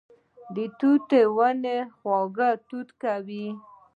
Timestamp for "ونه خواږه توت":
1.37-2.89